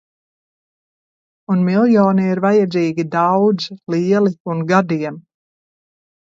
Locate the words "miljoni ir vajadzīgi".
1.67-3.07